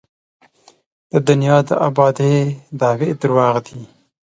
د 1.11 1.13
دنیا 1.27 1.57
د 1.69 1.71
ابادۍ 1.87 2.35
دعوې 2.79 3.09
درواغ 3.21 3.55
دي. 3.67 3.79